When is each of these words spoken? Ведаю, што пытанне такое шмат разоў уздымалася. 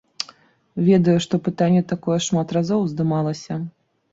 Ведаю, 0.87 1.17
што 1.27 1.35
пытанне 1.47 1.83
такое 1.93 2.17
шмат 2.29 2.47
разоў 2.59 2.79
уздымалася. 2.87 3.63